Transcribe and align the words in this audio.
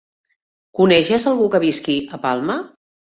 Coneixes 0.79 1.25
algú 1.31 1.45
que 1.57 1.61
visqui 1.65 1.99
a 2.17 2.19
Palma? 2.25 2.57